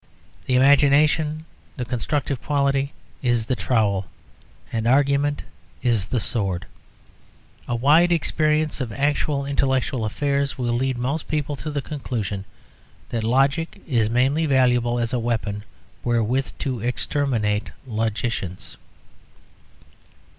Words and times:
The 0.47 0.55
imagination, 0.55 1.45
the 1.77 1.85
constructive 1.85 2.41
quality, 2.41 2.91
is 3.21 3.45
the 3.45 3.55
trowel, 3.55 4.07
and 4.73 4.87
argument 4.87 5.43
is 5.83 6.07
the 6.07 6.19
sword. 6.19 6.65
A 7.67 7.75
wide 7.75 8.11
experience 8.11 8.81
of 8.81 8.91
actual 8.91 9.45
intellectual 9.45 10.03
affairs 10.03 10.57
will 10.57 10.73
lead 10.73 10.97
most 10.97 11.27
people 11.27 11.55
to 11.57 11.69
the 11.69 11.83
conclusion 11.83 12.45
that 13.09 13.23
logic 13.23 13.79
is 13.85 14.09
mainly 14.09 14.47
valuable 14.47 14.97
as 14.97 15.13
a 15.13 15.19
weapon 15.19 15.63
wherewith 16.03 16.49
to 16.57 16.79
exterminate 16.79 17.71
logicians. 17.85 18.77